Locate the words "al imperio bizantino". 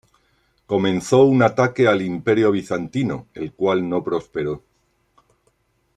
1.87-3.27